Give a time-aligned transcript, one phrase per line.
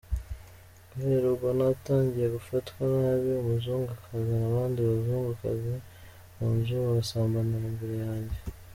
[0.91, 5.73] Guhera ubwo natangiye gufatwa nabi, umuzungu akazana abandi bazungukazi
[6.35, 8.37] munzu bagasambanira imbere yanjye!